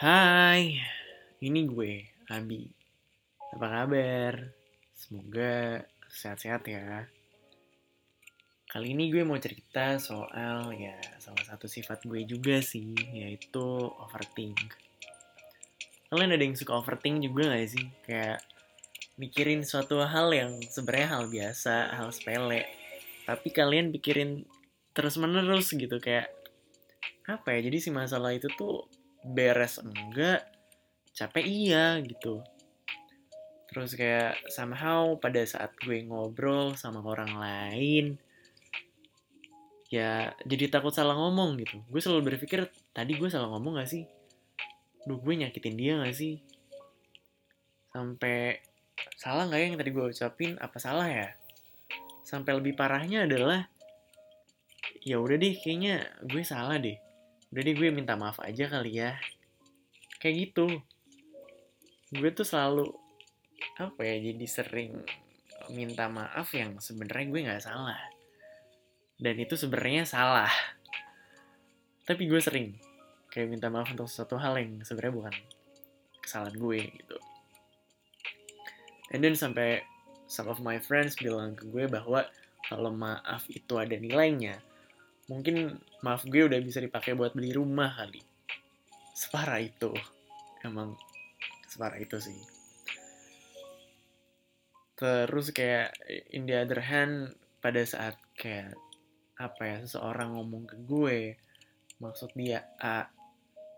Hai, 0.00 0.80
ini 1.44 1.68
gue, 1.68 2.08
Abi. 2.32 2.64
Apa 3.52 3.68
kabar? 3.68 4.48
Semoga 4.96 5.84
sehat-sehat 6.08 6.64
ya. 6.72 7.04
Kali 8.64 8.96
ini 8.96 9.12
gue 9.12 9.28
mau 9.28 9.36
cerita 9.36 10.00
soal 10.00 10.72
ya 10.72 10.96
salah 11.20 11.44
satu 11.44 11.68
sifat 11.68 12.08
gue 12.08 12.24
juga 12.24 12.64
sih, 12.64 12.96
yaitu 13.12 13.60
overthink. 14.00 14.72
Kalian 16.08 16.32
ada 16.32 16.48
yang 16.48 16.56
suka 16.56 16.80
overthink 16.80 17.20
juga 17.20 17.52
gak 17.52 17.68
sih? 17.68 17.84
Kayak 18.08 18.40
mikirin 19.20 19.68
suatu 19.68 20.00
hal 20.00 20.32
yang 20.32 20.64
sebenarnya 20.64 21.08
hal 21.12 21.24
biasa, 21.28 21.92
hal 21.92 22.08
sepele. 22.08 22.64
Tapi 23.28 23.52
kalian 23.52 23.92
pikirin 23.92 24.48
terus-menerus 24.96 25.76
gitu 25.76 26.00
kayak 26.00 26.32
apa 27.28 27.52
ya? 27.52 27.68
Jadi 27.68 27.84
si 27.84 27.92
masalah 27.92 28.32
itu 28.32 28.48
tuh 28.56 28.88
beres 29.24 29.80
enggak, 29.80 30.46
capek 31.12 31.44
iya 31.44 32.00
gitu. 32.00 32.40
Terus 33.70 33.94
kayak 33.94 34.50
somehow 34.50 35.14
pada 35.20 35.46
saat 35.46 35.70
gue 35.78 36.02
ngobrol 36.02 36.74
sama 36.74 37.04
orang 37.06 37.38
lain, 37.38 38.18
ya 39.90 40.34
jadi 40.42 40.70
takut 40.70 40.90
salah 40.90 41.14
ngomong 41.14 41.54
gitu. 41.62 41.78
Gue 41.86 42.02
selalu 42.02 42.34
berpikir, 42.34 42.66
tadi 42.90 43.14
gue 43.14 43.30
salah 43.30 43.46
ngomong 43.50 43.78
gak 43.78 43.90
sih? 43.90 44.06
Duh, 45.06 45.22
gue 45.22 45.34
nyakitin 45.38 45.78
dia 45.78 46.02
gak 46.02 46.18
sih? 46.18 46.42
Sampai 47.94 48.58
salah 49.14 49.46
gak 49.46 49.60
ya 49.62 49.66
yang 49.70 49.78
tadi 49.78 49.90
gue 49.94 50.02
ucapin? 50.02 50.58
Apa 50.58 50.78
salah 50.82 51.06
ya? 51.06 51.28
Sampai 52.26 52.54
lebih 52.58 52.74
parahnya 52.74 53.26
adalah, 53.26 53.70
ya 55.02 55.18
udah 55.18 55.38
deh, 55.38 55.54
kayaknya 55.58 56.10
gue 56.26 56.42
salah 56.42 56.78
deh. 56.78 57.09
Udah 57.50 57.62
deh, 57.66 57.74
gue 57.74 57.88
minta 57.90 58.14
maaf 58.14 58.38
aja 58.42 58.70
kali 58.70 59.02
ya. 59.02 59.18
Kayak 60.22 60.34
gitu. 60.50 60.66
Gue 62.14 62.30
tuh 62.30 62.46
selalu 62.46 62.90
apa 63.76 64.00
ya 64.04 64.16
jadi 64.32 64.46
sering 64.48 64.92
minta 65.72 66.08
maaf 66.10 66.50
yang 66.56 66.80
sebenarnya 66.80 67.26
gue 67.28 67.40
nggak 67.46 67.64
salah 67.64 68.00
dan 69.20 69.36
itu 69.36 69.54
sebenarnya 69.54 70.08
salah 70.08 70.50
tapi 72.08 72.26
gue 72.26 72.40
sering 72.40 72.74
kayak 73.30 73.52
minta 73.52 73.68
maaf 73.68 73.92
untuk 73.92 74.08
sesuatu 74.08 74.40
hal 74.40 74.58
yang 74.58 74.80
sebenarnya 74.82 75.14
bukan 75.14 75.34
kesalahan 76.24 76.56
gue 76.56 76.80
gitu 76.88 77.16
and 79.14 79.20
then 79.20 79.36
sampai 79.36 79.84
some 80.26 80.48
of 80.48 80.58
my 80.64 80.80
friends 80.80 81.14
bilang 81.20 81.54
ke 81.54 81.68
gue 81.68 81.86
bahwa 81.86 82.26
kalau 82.66 82.90
maaf 82.90 83.46
itu 83.52 83.76
ada 83.76 83.94
nilainya 83.94 84.58
mungkin 85.30 85.78
maaf 86.02 86.26
gue 86.26 86.42
udah 86.42 86.58
bisa 86.58 86.82
dipakai 86.82 87.14
buat 87.14 87.30
beli 87.38 87.54
rumah 87.54 87.94
kali. 87.94 88.18
Separah 89.14 89.62
itu. 89.62 89.94
Emang 90.66 90.98
separah 91.70 92.02
itu 92.02 92.18
sih. 92.18 92.40
Terus 94.98 95.54
kayak 95.54 95.94
in 96.34 96.50
the 96.50 96.58
other 96.58 96.82
hand 96.82 97.38
pada 97.62 97.78
saat 97.86 98.18
kayak 98.34 98.74
apa 99.40 99.62
ya 99.64 99.76
seseorang 99.86 100.36
ngomong 100.36 100.68
ke 100.68 100.76
gue 100.84 101.40
maksud 101.96 102.36
dia 102.36 102.60
A 102.76 103.08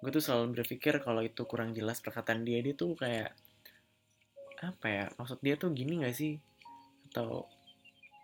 gue 0.00 0.08
tuh 0.08 0.24
selalu 0.24 0.56
berpikir 0.56 1.04
kalau 1.04 1.20
itu 1.20 1.44
kurang 1.44 1.76
jelas 1.76 2.00
perkataan 2.00 2.48
dia 2.48 2.64
dia 2.64 2.72
tuh 2.72 2.96
kayak 2.96 3.36
apa 4.64 4.86
ya 4.88 5.04
maksud 5.20 5.36
dia 5.44 5.60
tuh 5.60 5.76
gini 5.76 6.00
gak 6.00 6.16
sih? 6.16 6.40
Atau 7.12 7.44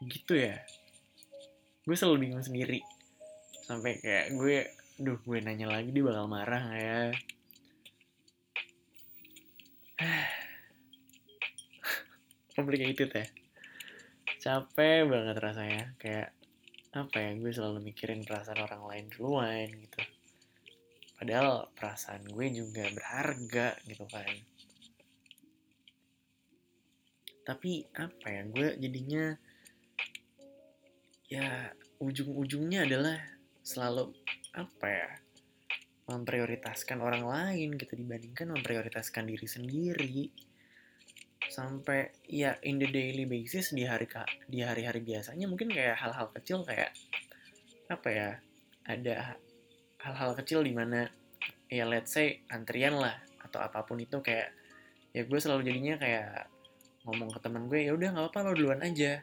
gitu 0.09 0.37
ya. 0.37 0.57
Gue 1.85 1.97
selalu 1.97 2.29
bingung 2.29 2.45
sendiri 2.45 2.81
sampai 3.67 3.99
kayak 3.99 4.31
gue 4.39 4.71
duh 5.03 5.19
gue 5.27 5.43
nanya 5.43 5.67
lagi 5.67 5.91
dia 5.91 6.07
bakal 6.07 6.31
marah 6.31 6.63
gak 6.71 6.79
ya? 6.79 7.11
Complicated 12.55 13.11
ya. 13.11 13.27
Capek 14.39 15.11
banget 15.11 15.37
rasanya. 15.43 15.99
Kayak 15.99 16.31
apa 16.95 17.19
ya 17.19 17.35
gue 17.37 17.53
selalu 17.53 17.93
mikirin 17.93 18.23
perasaan 18.23 18.63
orang 18.63 18.87
lain 18.87 19.07
duluan 19.11 19.69
gitu. 19.69 20.01
Padahal 21.19 21.67
perasaan 21.75 22.23
gue 22.25 22.47
juga 22.55 22.87
berharga 22.95 23.75
gitu 23.83 24.07
kan. 24.07 24.31
Tapi 27.43 27.83
apa 27.99 28.27
ya 28.31 28.43
gue 28.47 28.69
jadinya 28.79 29.35
ya 31.27 31.75
ujung-ujungnya 31.99 32.87
adalah 32.87 33.36
selalu 33.67 34.15
apa 34.55 34.87
ya 34.87 35.11
memprioritaskan 36.07 37.03
orang 37.03 37.27
lain 37.27 37.75
gitu 37.75 37.99
dibandingkan 37.99 38.55
memprioritaskan 38.55 39.27
diri 39.27 39.49
sendiri. 39.51 40.19
Sampai 41.51 42.15
ya 42.31 42.55
in 42.63 42.79
the 42.79 42.87
daily 42.87 43.27
basis 43.27 43.75
di 43.75 43.83
hari 43.83 44.07
di 44.47 44.63
hari-hari 44.63 45.03
biasanya 45.03 45.51
mungkin 45.51 45.75
kayak 45.75 45.99
hal-hal 45.99 46.31
kecil 46.31 46.63
kayak 46.63 46.95
apa 47.91 48.09
ya 48.11 48.31
ada 48.87 49.35
hal-hal 50.03 50.39
kecil 50.39 50.63
di 50.63 50.71
mana 50.71 51.11
ya 51.67 51.87
let's 51.91 52.15
say 52.15 52.47
antrian 52.55 52.95
lah 52.95 53.19
atau 53.43 53.59
apa 53.63 53.83
pun 53.83 53.99
itu 53.99 54.23
kayak 54.23 54.55
ya 55.11 55.27
gue 55.27 55.39
selalu 55.43 55.67
jadinya 55.67 55.99
kayak 55.99 56.51
ngomong 57.07 57.31
ke 57.35 57.39
temen 57.43 57.67
gue 57.67 57.83
ya 57.83 57.95
udah 57.95 58.15
nggak 58.15 58.25
apa-apa 58.31 58.47
lo 58.47 58.53
duluan 58.55 58.83
aja. 58.87 59.23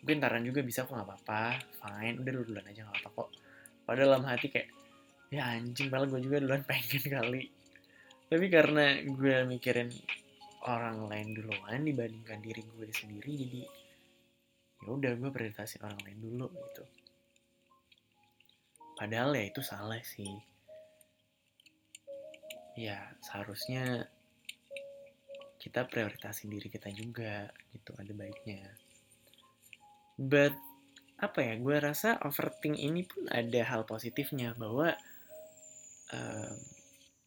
Gue 0.00 0.12
ntaran 0.16 0.44
juga 0.48 0.64
bisa 0.64 0.88
kok 0.88 0.96
nggak 0.96 1.08
apa-apa 1.08 1.60
fine 1.76 2.16
udah 2.24 2.32
lo 2.32 2.42
duluan 2.44 2.64
aja 2.68 2.80
nggak 2.88 3.04
apa-apa 3.04 3.10
kok 3.20 3.28
padahal 3.86 4.18
dalam 4.18 4.26
hati 4.26 4.50
kayak 4.50 4.68
ya 5.30 5.46
anjing 5.56 5.88
malah 5.88 6.06
gue 6.10 6.20
juga 6.20 6.42
duluan 6.42 6.62
pengen 6.66 7.04
kali. 7.06 7.42
Tapi 8.26 8.46
karena 8.50 8.98
gue 9.06 9.46
mikirin 9.46 9.88
orang 10.66 11.06
lain 11.06 11.28
duluan 11.30 11.80
dibandingkan 11.86 12.42
diri 12.42 12.66
gue 12.66 12.90
sendiri 12.90 13.32
jadi 13.38 13.62
ya 14.82 14.88
udah 14.90 15.12
gue 15.14 15.30
prioritasin 15.30 15.86
orang 15.86 16.02
lain 16.02 16.18
dulu 16.18 16.46
gitu. 16.50 16.84
Padahal 18.98 19.36
ya 19.38 19.44
itu 19.46 19.62
salah 19.62 20.02
sih. 20.02 20.34
Ya 22.76 23.14
seharusnya 23.22 24.10
kita 25.62 25.86
prioritasin 25.86 26.50
diri 26.50 26.68
kita 26.70 26.90
juga 26.92 27.50
gitu 27.74 27.94
ada 27.98 28.12
baiknya. 28.14 28.66
But 30.16 30.56
apa 31.16 31.40
ya 31.40 31.54
gue 31.56 31.76
rasa 31.80 32.20
overthink 32.20 32.76
ini 32.76 33.08
pun 33.08 33.24
ada 33.32 33.60
hal 33.64 33.88
positifnya 33.88 34.52
bahwa 34.52 34.92
um, 36.12 36.56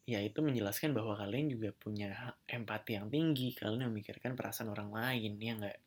ya 0.05 0.22
itu 0.22 0.41
menjelaskan 0.41 0.94
bahwa 0.94 1.17
kalian 1.17 1.50
juga 1.50 1.73
punya 1.73 2.38
empati 2.45 2.97
yang 2.97 3.09
tinggi 3.09 3.53
kalian 3.57 3.89
memikirkan 3.89 4.38
perasaan 4.38 4.69
orang 4.69 4.94
lain 4.94 5.41
ya 5.41 5.53
enggak 5.57 5.79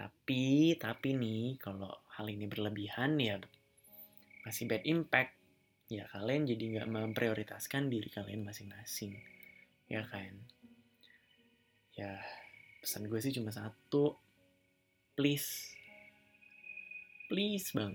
tapi 0.00 0.78
tapi 0.80 1.12
nih 1.12 1.60
kalau 1.60 1.92
hal 2.16 2.26
ini 2.32 2.48
berlebihan 2.48 3.20
ya 3.20 3.36
masih 4.48 4.64
bad 4.64 4.84
impact. 4.88 5.36
Ya 5.90 6.06
kalian 6.08 6.46
jadi 6.46 6.64
nggak 6.78 6.88
memprioritaskan 6.88 7.90
diri 7.90 8.08
kalian 8.08 8.46
masing-masing 8.46 9.18
ya 9.90 10.06
kan? 10.06 10.32
Ya 11.98 12.16
pesan 12.80 13.10
gue 13.10 13.20
sih 13.20 13.34
cuma 13.34 13.52
satu 13.52 14.16
please 15.18 15.76
please 17.30 17.70
bang 17.70 17.94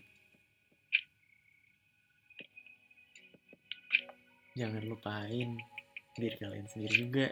jangan 4.56 4.88
lupain 4.88 5.60
diri 6.16 6.36
kalian 6.40 6.68
sendiri 6.72 6.96
juga. 6.96 7.28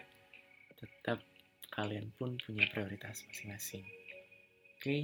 Tetap 0.75 1.23
kalian 1.71 2.11
pun 2.19 2.35
punya 2.43 2.67
prioritas 2.67 3.23
masing-masing. 3.31 3.87
Oke? 3.87 4.83
okay? 4.83 5.01